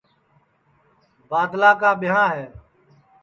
[1.29, 2.45] بادلا کا ٻیاں ہے